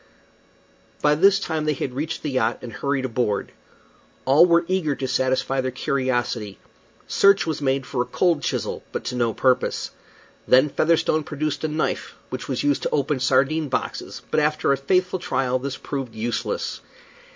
[1.03, 3.51] By this time they had reached the yacht and hurried aboard.
[4.25, 6.57] All were eager to satisfy their curiosity.
[7.07, 9.91] Search was made for a cold chisel, but to no purpose.
[10.47, 14.75] Then Featherstone produced a knife which was used to open sardine boxes, but after a
[14.77, 16.81] faithful trial this proved useless.